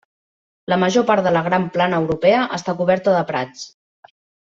[0.73, 3.67] La major part de la gran plana europea està coberta de prats.